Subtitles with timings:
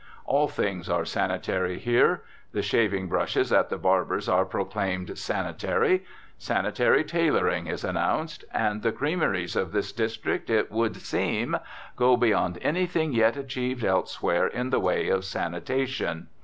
[0.25, 6.03] All things are sanitary here; the shaving brushes at the barber's are proclaimed sanitary;
[6.39, 11.55] "sanitary tailoring" is announced; and the creameries of this district, it would seem,
[11.95, 16.29] go beyond anything yet achieved elsewhere in the way of sanitation.